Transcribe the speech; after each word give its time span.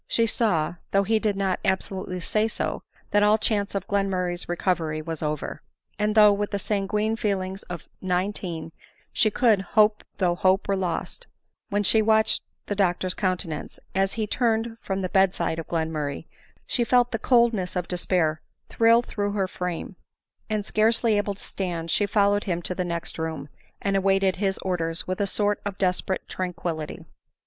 She 0.07 0.25
saw, 0.25 0.77
though 0.89 1.03
he 1.03 1.19
did 1.19 1.35
not 1.35 1.59
absolutely 1.63 2.19
say 2.21 2.47
so, 2.47 2.81
that 3.11 3.21
all 3.21 3.37
chance 3.37 3.75
of 3.75 3.85
Glenmurray's 3.87 4.49
recovery 4.49 4.99
was 4.99 5.21
over; 5.21 5.61
and 5.99 6.15
though 6.15 6.33
with 6.33 6.49
the 6.49 6.57
sanguine 6.57 7.15
feelings 7.15 7.61
of 7.69 7.87
nineteen 8.01 8.71
she 9.13 9.29
could" 9.29 9.61
hope 9.77 10.03
though 10.17 10.33
hope 10.33 10.67
were 10.67 10.75
lost," 10.75 11.27
when 11.69 11.83
she 11.83 12.01
watched 12.01 12.41
Dr 12.65 13.09
's 13.11 13.13
countenance 13.13 13.77
as 13.93 14.13
he 14.13 14.25
turned 14.25 14.75
from 14.81 15.01
the 15.03 15.09
bed 15.09 15.35
side 15.35 15.59
of 15.59 15.67
Glenmurray, 15.67 16.25
she 16.65 16.83
felt 16.83 17.11
the 17.11 17.19
coldness 17.19 17.75
of 17.75 17.87
despair 17.87 18.41
thrill 18.69 19.03
through 19.03 19.33
her 19.33 19.47
frame; 19.47 19.97
and, 20.49 20.65
scarcely 20.65 21.15
able 21.15 21.35
to 21.35 21.43
stand, 21.43 21.91
she 21.91 22.07
fol 22.07 22.31
lowed 22.31 22.45
him 22.45 22.57
into 22.57 22.73
the 22.73 22.83
next 22.83 23.19
room, 23.19 23.49
and 23.79 23.95
awaited 23.95 24.37
his 24.37 24.57
orders 24.63 25.05
with 25.05 25.21
a 25.21 25.27
sort 25.27 25.61
of 25.63 25.77
desperate 25.77 26.27
tranquillity. 26.27 27.05